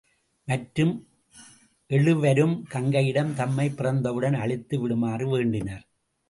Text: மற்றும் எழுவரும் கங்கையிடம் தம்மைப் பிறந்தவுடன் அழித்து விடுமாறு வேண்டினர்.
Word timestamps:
மற்றும் 0.47 0.93
எழுவரும் 1.89 2.65
கங்கையிடம் 2.69 3.33
தம்மைப் 3.33 3.77
பிறந்தவுடன் 3.77 4.33
அழித்து 4.33 4.79
விடுமாறு 4.79 5.27
வேண்டினர். 5.31 5.85